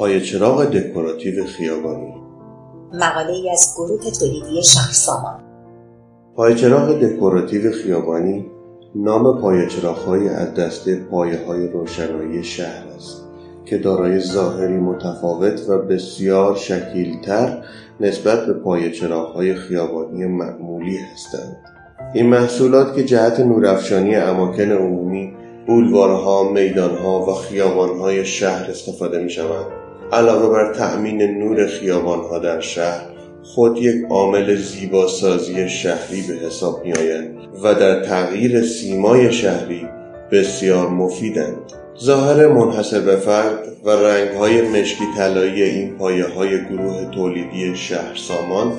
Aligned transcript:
پای 0.00 0.20
چراغ 0.20 0.64
دکوراتیو 0.64 1.44
خیابانی 1.44 2.14
مقاله 2.92 3.30
ای 3.30 3.50
از 3.50 3.74
گروه 3.76 4.10
تولیدی 4.20 4.62
شهر 4.62 4.92
سامان 4.92 5.40
پای 6.36 6.54
چراغ 6.54 6.98
دکوراتیو 6.98 7.72
خیابانی 7.72 8.46
نام 8.94 9.40
پای 9.40 9.68
های 10.06 10.28
از 10.28 10.54
دسته 10.54 10.96
پایه 10.96 11.46
های 11.46 11.68
روشنایی 11.68 12.44
شهر 12.44 12.84
است 12.96 13.24
که 13.64 13.78
دارای 13.78 14.20
ظاهری 14.20 14.76
متفاوت 14.76 15.68
و 15.68 15.78
بسیار 15.78 16.56
شکیلتر 16.56 17.64
نسبت 18.00 18.46
به 18.46 18.52
پای 18.52 18.98
های 19.34 19.54
خیابانی 19.54 20.26
معمولی 20.26 20.96
هستند 20.96 21.56
این 22.14 22.26
محصولات 22.26 22.96
که 22.96 23.04
جهت 23.04 23.40
نورافشانی 23.40 24.16
اماکن 24.16 24.70
عمومی 24.70 25.34
بولوارها، 25.66 26.52
میدانها 26.52 27.26
و 27.26 27.34
خیابانهای 27.34 28.24
شهر 28.24 28.70
استفاده 28.70 29.22
می 29.22 29.30
شوند. 29.30 29.89
علاوه 30.12 30.48
بر 30.48 30.74
تأمین 30.74 31.22
نور 31.22 31.66
خیابانها 31.66 32.38
در 32.38 32.60
شهر 32.60 33.06
خود 33.42 33.78
یک 33.78 34.06
عامل 34.10 34.56
زیباسازی 34.56 35.68
شهری 35.68 36.22
به 36.22 36.46
حساب 36.46 36.84
می 36.84 36.92
آیند 36.92 37.36
و 37.62 37.74
در 37.74 38.04
تغییر 38.04 38.62
سیمای 38.62 39.32
شهری 39.32 39.88
بسیار 40.32 40.88
مفیدند. 40.88 41.72
ظاهر 42.00 42.46
منحصر 42.48 43.00
به 43.00 43.16
فرد 43.16 43.68
و 43.84 43.90
رنگهای 43.90 44.62
مشکی 44.62 45.04
طلایی 45.16 45.62
این 45.62 45.96
پایه 45.96 46.26
های 46.26 46.64
گروه 46.64 47.10
تولیدی 47.14 47.76
شهر 47.76 48.14
سامان 48.14 48.72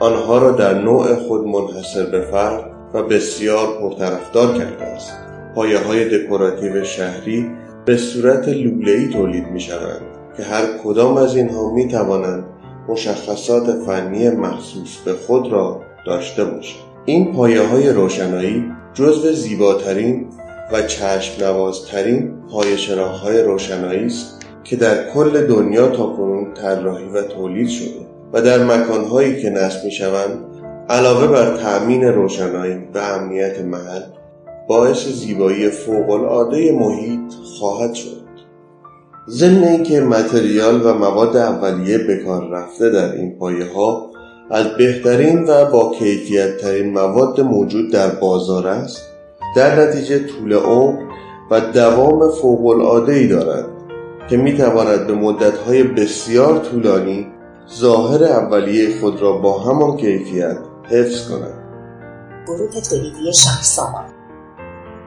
آنها 0.00 0.38
را 0.38 0.50
در 0.50 0.74
نوع 0.74 1.14
خود 1.14 1.46
منحصر 1.46 2.06
به 2.06 2.20
فرد 2.20 2.70
و 2.94 3.02
بسیار 3.02 3.66
پرطرفدار 3.80 4.58
کرده 4.58 4.84
است. 4.84 5.12
پایه 5.54 5.78
های 5.78 6.18
دکوراتیو 6.18 6.84
شهری 6.84 7.50
به 7.84 7.96
صورت 7.96 8.48
لوله‌ای 8.48 9.08
تولید 9.08 9.46
می 9.46 9.60
شوند 9.60 10.09
که 10.36 10.42
هر 10.42 10.64
کدام 10.84 11.16
از 11.16 11.36
اینها 11.36 11.70
می 11.70 11.88
توانند 11.88 12.44
مشخصات 12.88 13.70
فنی 13.86 14.30
مخصوص 14.30 14.96
به 15.04 15.12
خود 15.12 15.52
را 15.52 15.80
داشته 16.06 16.44
باشند. 16.44 16.82
این 17.04 17.32
پایه 17.32 17.62
های 17.62 17.88
روشنایی 17.88 18.64
جزو 18.94 19.32
زیباترین 19.32 20.26
و 20.72 20.82
چشم 20.82 21.44
نوازترین 21.44 22.32
پای 22.50 22.76
های 23.22 23.42
روشنایی 23.42 24.06
است 24.06 24.46
که 24.64 24.76
در 24.76 25.10
کل 25.10 25.46
دنیا 25.46 25.88
تا 25.88 26.06
کنون 26.06 26.54
طراحی 26.54 27.08
و 27.08 27.22
تولید 27.22 27.68
شده 27.68 28.06
و 28.32 28.42
در 28.42 28.64
مکانهایی 28.64 29.42
که 29.42 29.50
نصب 29.50 29.84
می 29.84 29.90
شوند 29.90 30.38
علاوه 30.88 31.26
بر 31.26 31.56
تأمین 31.56 32.04
روشنایی 32.04 32.78
و 32.94 32.98
امنیت 32.98 33.60
محل 33.60 34.02
باعث 34.68 35.06
زیبایی 35.06 35.68
فوقالعاده 35.68 36.72
محیط 36.72 37.32
خواهد 37.58 37.94
شد 37.94 38.20
ضمن 39.28 39.64
اینکه 39.64 40.00
متریال 40.00 40.86
و 40.86 40.94
مواد 40.94 41.36
اولیه 41.36 41.98
به 41.98 42.16
کار 42.16 42.48
رفته 42.50 42.90
در 42.90 43.12
این 43.12 43.38
پایه 43.38 43.72
ها 43.74 44.10
از 44.50 44.66
بهترین 44.66 45.44
و 45.48 45.64
با 45.64 45.92
کیفیت 45.98 46.56
ترین 46.56 46.92
مواد 46.92 47.40
موجود 47.40 47.92
در 47.92 48.08
بازار 48.08 48.66
است 48.66 49.02
در 49.56 49.80
نتیجه 49.80 50.18
طول 50.18 50.52
عمر 50.52 50.98
و 51.50 51.60
دوام 51.60 52.30
فوق 52.30 53.08
ای 53.08 53.26
دارد 53.26 53.66
که 54.30 54.36
می 54.36 54.56
تواند 54.56 55.06
به 55.06 55.14
مدت 55.14 55.56
های 55.56 55.82
بسیار 55.82 56.58
طولانی 56.58 57.26
ظاهر 57.80 58.24
اولیه 58.24 59.00
خود 59.00 59.22
را 59.22 59.32
با 59.32 59.58
همان 59.58 59.96
کیفیت 59.96 60.58
حفظ 60.90 61.28
کند. 61.28 61.54
گروه 62.46 62.80
تولیدی 62.90 63.32
شهر 63.34 63.62
سامان 63.62 64.04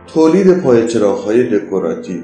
تولید 0.08 0.62
پای 0.62 0.88
های 1.26 1.60
دکوراتیو. 1.60 2.24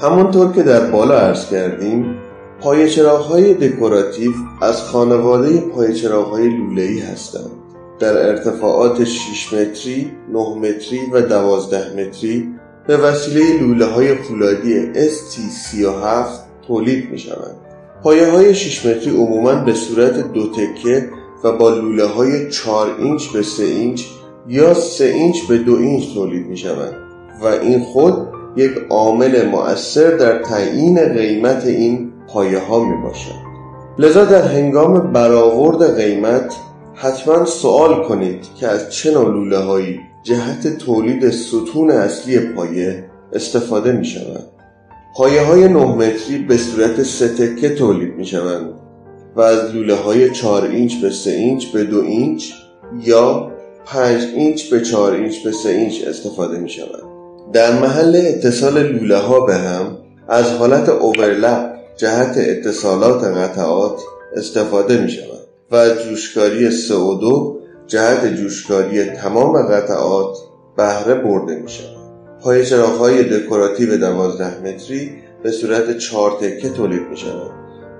همانطور 0.00 0.52
که 0.52 0.62
در 0.62 0.90
بالا 0.90 1.18
عرض 1.18 1.50
کردیم 1.50 2.16
پای 2.60 3.00
های 3.00 3.54
دکوراتیو 3.54 4.32
از 4.60 4.82
خانواده 4.82 5.60
پای 5.60 6.06
های 6.06 6.48
لوله‌ای 6.48 6.98
هستند 6.98 7.50
در 7.98 8.28
ارتفاعات 8.28 9.04
6 9.04 9.52
متری، 9.52 10.12
9 10.32 10.38
متری 10.38 11.00
و 11.12 11.20
12 11.20 12.06
متری 12.06 12.48
به 12.86 12.96
وسیله 12.96 13.60
لوله 13.60 13.84
های 13.84 14.14
فولادی 14.14 14.92
ST37 14.94 16.66
تولید 16.66 17.10
می 17.10 17.18
شوند. 17.18 17.56
پایه 18.02 18.30
های 18.30 18.54
6 18.54 18.86
متری 18.86 19.10
عموما 19.16 19.54
به 19.54 19.74
صورت 19.74 20.32
دو 20.32 20.50
تکه 20.52 21.10
و 21.44 21.52
با 21.52 21.70
لوله 21.70 22.06
های 22.06 22.50
4 22.50 22.96
اینچ 22.98 23.28
به 23.28 23.42
3 23.42 23.64
اینچ 23.64 24.04
یا 24.48 24.74
3 24.74 25.04
اینچ 25.04 25.46
به 25.48 25.58
2 25.58 25.76
اینچ 25.76 26.14
تولید 26.14 26.46
می 26.46 26.56
شوند 26.56 26.94
و 27.42 27.46
این 27.46 27.84
خود 27.84 28.28
یک 28.56 28.72
عامل 28.90 29.48
مؤثر 29.48 30.10
در 30.10 30.42
تعیین 30.42 31.08
قیمت 31.08 31.66
این 31.66 32.12
پایه 32.28 32.58
ها 32.58 32.84
می 32.84 33.02
باشد. 33.02 33.44
لذا 33.98 34.24
در 34.24 34.42
هنگام 34.42 35.12
برآورد 35.12 35.96
قیمت 35.96 36.54
حتما 36.94 37.44
سوال 37.44 38.02
کنید 38.02 38.46
که 38.60 38.68
از 38.68 38.92
چه 38.92 39.10
نوع 39.10 39.24
لوله 39.24 39.58
هایی 39.58 40.00
جهت 40.22 40.78
تولید 40.78 41.30
ستون 41.30 41.90
اصلی 41.90 42.38
پایه 42.38 43.04
استفاده 43.32 43.92
می 43.92 44.04
شوند. 44.04 44.46
پایه 45.16 45.42
های 45.42 45.68
9 45.68 45.84
متری 45.84 46.38
به 46.38 46.56
صورت 46.56 47.02
سه 47.02 47.74
تولید 47.74 48.14
می 48.16 48.26
شوند 48.26 48.74
و 49.36 49.40
از 49.40 49.74
لوله 49.74 49.94
های 49.94 50.30
4 50.30 50.64
اینچ 50.64 50.94
به 51.02 51.10
3 51.10 51.30
اینچ 51.30 51.66
به 51.66 51.84
2 51.84 52.00
اینچ 52.00 52.52
یا 53.00 53.52
5 53.86 54.22
اینچ 54.22 54.70
به 54.70 54.80
4 54.80 55.12
اینچ 55.12 55.42
به 55.44 55.52
3 55.52 55.68
اینچ 55.68 56.04
استفاده 56.06 56.58
می 56.58 56.68
شوند. 56.68 57.13
در 57.52 57.78
محل 57.78 58.22
اتصال 58.24 58.82
لوله 58.82 59.16
ها 59.16 59.40
به 59.40 59.54
هم 59.54 59.98
از 60.28 60.50
حالت 60.50 60.88
overlap 60.88 61.74
جهت 61.96 62.34
اتصالات 62.38 63.24
قطعات 63.24 64.00
استفاده 64.36 65.02
می 65.02 65.10
شود 65.10 65.48
و 65.70 65.88
جوشکاری 65.88 66.70
CO2 66.70 67.54
جهت 67.86 68.34
جوشکاری 68.34 69.04
تمام 69.04 69.62
قطعات 69.62 70.36
بهره 70.76 71.14
برده 71.14 71.54
می 71.54 71.68
شود. 71.68 71.94
پایه 72.40 72.64
های 72.98 73.24
دکوراتیو 73.24 73.96
12 73.96 74.60
متری 74.60 75.10
به 75.42 75.50
صورت 75.50 75.98
چهار 75.98 76.30
تکه 76.40 76.68
تولید 76.68 77.02
می 77.10 77.16
شود 77.16 77.50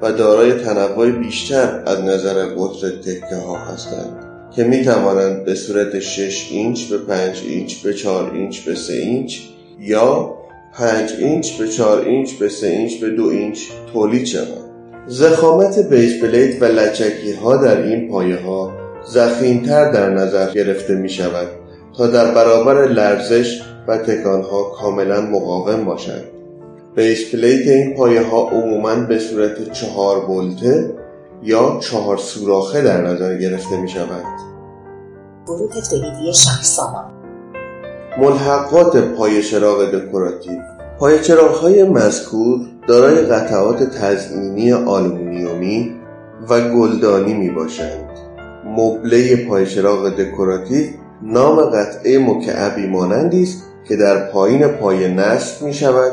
و 0.02 0.12
دارای 0.12 0.52
تنوع 0.52 1.10
بیشتر 1.10 1.82
از 1.86 2.00
نظر 2.00 2.46
قطر 2.46 2.90
تکه 2.90 3.36
ها 3.36 3.56
هستند 3.56 4.33
که 4.56 4.64
می 4.64 4.84
توانند 4.84 5.44
به 5.44 5.54
صورت 5.54 5.98
6 5.98 6.48
اینچ 6.50 6.84
به 6.84 6.98
5 6.98 7.42
اینچ 7.48 7.74
به 7.74 7.94
4 7.94 8.34
اینچ 8.34 8.60
به 8.60 8.74
3 8.74 8.92
اینچ 8.92 9.38
یا 9.80 10.34
5 10.74 11.12
اینچ 11.18 11.52
به 11.52 11.68
4 11.68 12.00
اینچ 12.00 12.32
به 12.32 12.48
3 12.48 12.66
اینچ 12.66 13.00
به 13.00 13.10
2 13.10 13.24
اینچ 13.24 13.58
تولید 13.92 14.26
شوند. 14.26 14.70
ضخامت 15.06 15.78
base 15.78 16.22
plate 16.22 16.62
و 16.62 16.64
لچکی 16.64 17.32
ها 17.32 17.56
در 17.56 17.82
این 17.82 18.08
پایه 18.08 18.36
ها 18.36 18.72
ضخیم‌تر 19.06 19.92
در 19.92 20.10
نظر 20.10 20.52
گرفته 20.52 20.94
می 20.94 21.08
شود 21.08 21.48
تا 21.98 22.06
در 22.06 22.34
برابر 22.34 22.88
لرزش 22.88 23.62
و 23.88 23.98
تکان 23.98 24.42
ها 24.42 24.62
کاملا 24.62 25.20
مقاوم 25.20 25.84
باشند. 25.84 26.24
base 26.96 27.34
plate 27.34 27.68
این 27.68 27.94
پایه 27.94 28.22
ها 28.22 28.48
عموما 28.48 28.94
به 28.94 29.18
صورت 29.18 29.72
چهار 29.72 30.26
bolt 30.26 30.78
ه 30.78 30.90
یا 31.42 31.78
چهار 31.80 32.16
سوراخه 32.16 32.82
در 32.82 33.02
نظر 33.02 33.38
گرفته 33.38 33.76
می 33.76 33.88
شود. 33.88 34.24
گروه 35.46 35.80
تولیدی 35.90 36.34
شهر 36.34 36.62
سامان 36.62 37.04
ملحقات 38.18 38.96
پایه 38.96 39.42
چراغ 39.42 39.84
دکوراتیو 39.84 40.58
پایه 40.98 41.18
های 41.62 41.82
مذکور 41.82 42.60
دارای 42.88 43.22
قطعات 43.22 43.82
تزئینی 43.82 44.72
آلومینیومی 44.72 45.94
و 46.48 46.60
گلدانی 46.60 47.34
می 47.34 47.50
باشند. 47.50 48.10
مبله 48.66 49.48
پایه 49.48 49.66
چراغ 49.66 50.08
دکوراتیو 50.08 50.86
نام 51.22 51.60
قطعه 51.60 52.18
مکعبی 52.18 52.86
مانندی 52.86 53.42
است 53.42 53.62
که 53.84 53.96
در 53.96 54.30
پایین 54.30 54.68
پایه 54.68 55.14
نصب 55.14 55.62
می 55.62 55.74
شود 55.74 56.12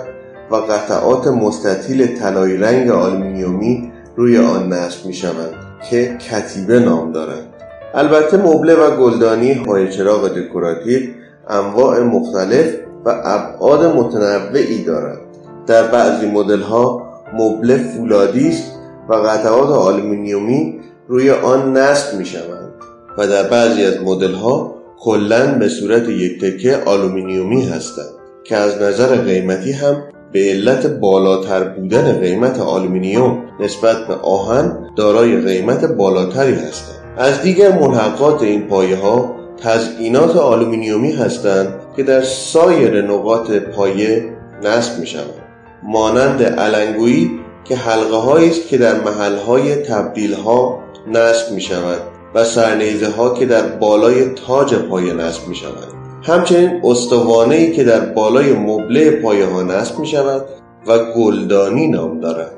و 0.52 0.56
قطعات 0.56 1.28
مستطیل 1.28 2.08
طلایی 2.08 2.58
رنگ 2.58 2.90
آلومینیومی 2.90 3.91
روی 4.16 4.37
آن 4.37 4.73
نصب 4.73 5.05
می 5.05 5.13
شوند 5.13 5.53
که 5.90 6.17
کتیبه 6.17 6.79
نام 6.79 7.11
دارند. 7.11 7.47
البته 7.93 8.37
مبله 8.37 8.75
و 8.75 8.97
گلدانی 8.97 9.55
پایه 9.56 9.91
چراغ 9.91 10.28
دکوراتیو 10.28 11.02
انواع 11.49 11.99
مختلف 11.99 12.75
و 13.05 13.22
ابعاد 13.23 13.85
متنوعی 13.85 14.84
دارد 14.84 15.19
در 15.67 15.87
بعضی 15.87 16.25
مدل 16.25 16.61
ها 16.61 17.11
میله 17.34 17.78
فولادی 17.78 18.49
است 18.49 18.72
و 19.09 19.13
قطعات 19.13 19.69
آلومینیومی 19.69 20.79
روی 21.08 21.31
آن 21.31 21.78
نصب 21.78 22.17
می 22.17 22.25
شوند 22.25 22.73
و 23.17 23.28
در 23.28 23.49
بعضی 23.49 23.85
از 23.85 24.02
مدل 24.02 24.34
ها 24.34 24.75
کلا 24.99 25.58
به 25.59 25.69
صورت 25.69 26.09
یک 26.09 26.41
تکه 26.41 26.78
آلومینیومی 26.85 27.66
هستند 27.66 28.09
که 28.43 28.55
از 28.55 28.81
نظر 28.81 29.16
قیمتی 29.16 29.72
هم 29.72 30.03
به 30.32 30.40
علت 30.40 30.88
بالاتر 30.88 31.64
بودن 31.64 32.20
قیمت 32.20 32.60
آلومینیوم 32.60 33.44
نسبت 33.60 34.08
به 34.08 34.14
آهن 34.14 34.90
دارای 34.96 35.42
قیمت 35.42 35.86
بالاتری 35.86 36.54
هستند. 36.54 37.18
از 37.18 37.42
دیگر 37.42 37.80
ملحقات 37.80 38.42
این 38.42 38.68
پایه 38.68 38.96
ها 38.96 39.36
تزئینات 39.58 40.36
آلومینیومی 40.36 41.12
هستند 41.12 41.74
که 41.96 42.04
در 42.04 42.22
سایر 42.22 43.02
نقاط 43.02 43.52
پایه 43.52 44.30
نصب 44.64 45.00
می 45.00 45.08
شوند. 45.08 45.42
مانند 45.84 46.44
علنگویی 46.44 47.32
که 47.66 47.76
حلقه 47.76 48.48
است 48.50 48.68
که 48.68 48.78
در 48.78 49.02
محل 49.02 49.38
های 49.38 49.76
تبدیل 49.76 50.34
ها 50.34 50.80
نصب 51.08 51.52
می 51.52 51.62
شود 51.62 52.02
و 52.36 52.44
سرنیزه 52.44 53.10
ها 53.10 53.34
که 53.34 53.46
در 53.46 53.62
بالای 53.62 54.26
تاج 54.26 54.76
پایه 54.76 55.14
نصب 55.14 55.48
می 55.48 55.56
شود 55.56 56.01
همچنین 56.23 56.82
استوانه 56.84 57.56
ای 57.56 57.72
که 57.72 57.84
در 57.84 58.00
بالای 58.00 58.53
مبله 58.53 59.12
پایه 59.12 59.46
ها 59.46 59.64
نصب 59.64 60.00
می 60.00 60.08
شود 60.08 60.46
و 60.88 61.00
گلدانی 61.16 61.88
نام 61.88 62.20
دارد. 62.20 62.52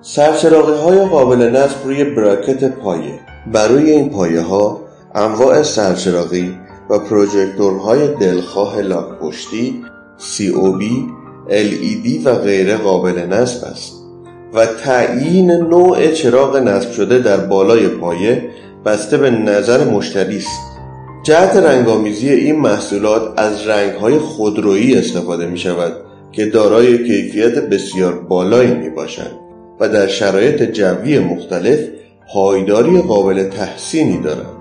سرچراغی 0.00 0.72
های 0.72 0.98
قابل 0.98 1.36
نصب 1.36 1.76
روی 1.84 2.04
براکت 2.04 2.64
پایه. 2.64 3.20
بر 3.52 3.68
روی 3.68 3.90
این 3.90 4.10
پایه 4.10 4.40
ها 4.40 4.80
انواع 5.14 5.62
سرچراغی 5.62 6.54
و 6.90 6.98
پروژکتورهای 6.98 8.14
دلخواه 8.14 8.80
لاک 8.80 9.18
پشتی 9.20 9.84
COB, 10.18 10.82
LED 11.48 12.24
و 12.24 12.34
غیره 12.34 12.76
قابل 12.76 13.18
نصب 13.18 13.64
است 13.64 13.92
و 14.54 14.66
تعیین 14.66 15.50
نوع 15.50 16.12
چراغ 16.12 16.56
نصب 16.56 16.92
شده 16.92 17.18
در 17.18 17.36
بالای 17.36 17.88
پایه 17.88 18.50
بسته 18.84 19.16
به 19.16 19.30
نظر 19.30 19.84
مشتری 19.84 20.36
است. 20.36 20.75
جهت 21.26 21.56
رنگامیزی 21.56 22.30
این 22.30 22.56
محصولات 22.56 23.22
از 23.36 23.66
رنگهای 23.66 24.18
خودرویی 24.18 24.98
استفاده 24.98 25.46
می 25.46 25.58
شود 25.58 25.92
که 26.32 26.46
دارای 26.46 27.06
کیفیت 27.06 27.58
بسیار 27.58 28.12
بالایی 28.12 28.74
می 28.74 28.90
باشند 28.90 29.32
و 29.80 29.88
در 29.88 30.06
شرایط 30.06 30.62
جوی 30.62 31.18
مختلف 31.18 31.78
پایداری 32.32 33.00
قابل 33.00 33.48
تحسینی 33.48 34.22
دارند 34.22 34.56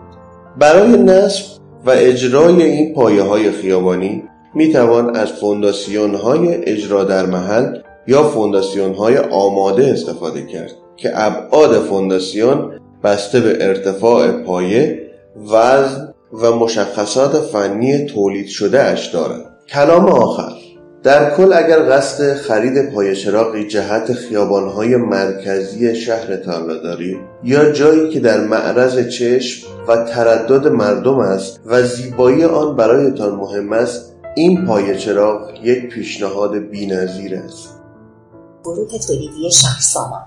برای 0.59 0.97
نصب 0.97 1.45
و 1.85 1.89
اجرای 1.89 2.63
این 2.63 2.93
پایه 2.93 3.21
های 3.21 3.51
خیابانی 3.51 4.23
می 4.55 4.73
توان 4.73 5.15
از 5.15 5.31
فونداسیون 5.31 6.15
های 6.15 6.55
اجرا 6.55 7.03
در 7.03 7.25
محل 7.25 7.77
یا 8.07 8.23
فونداسیون 8.23 8.93
های 8.93 9.17
آماده 9.17 9.87
استفاده 9.87 10.45
کرد 10.45 10.71
که 10.97 11.11
ابعاد 11.13 11.79
فونداسیون 11.79 12.71
بسته 13.03 13.39
به 13.39 13.57
ارتفاع 13.65 14.31
پایه 14.31 15.01
وزن 15.51 16.14
و 16.41 16.51
مشخصات 16.51 17.31
فنی 17.41 18.05
تولید 18.05 18.47
شده 18.47 18.83
اش 18.83 19.07
دارد. 19.07 19.45
کلام 19.69 20.05
آخر. 20.05 20.51
در 21.03 21.35
کل 21.35 21.53
اگر 21.53 21.89
قصد 21.89 22.33
خرید 22.33 22.93
پای 22.93 23.15
چراغی 23.15 23.67
جهت 23.67 24.13
خیابانهای 24.13 24.95
مرکزی 24.95 25.95
شهرتان 25.95 26.67
را 26.67 26.77
دارید 26.77 27.17
یا 27.43 27.71
جایی 27.71 28.09
که 28.09 28.19
در 28.19 28.41
معرض 28.41 29.07
چشم 29.07 29.67
و 29.87 29.97
تردد 29.97 30.67
مردم 30.67 31.19
است 31.19 31.59
و 31.65 31.83
زیبایی 31.83 32.43
آن 32.43 32.75
برایتان 32.75 33.35
مهم 33.35 33.73
است 33.73 34.13
این 34.35 34.65
پای 34.65 34.99
چراغ 34.99 35.51
یک 35.63 35.89
پیشنهاد 35.89 36.55
بینظیر 36.55 37.35
است. 37.35 37.69
گروه 38.63 38.99
تولیدی 39.07 39.51
شهرسامان. 39.51 40.23